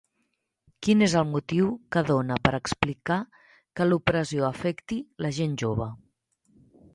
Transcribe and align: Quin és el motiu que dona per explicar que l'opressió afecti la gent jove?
Quin 0.85 1.01
és 1.07 1.15
el 1.19 1.27
motiu 1.33 1.67
que 1.95 2.01
dona 2.07 2.37
per 2.47 2.53
explicar 2.59 3.19
que 3.81 3.87
l'opressió 3.91 4.49
afecti 4.49 4.99
la 5.27 5.33
gent 5.41 5.55
jove? 5.65 5.89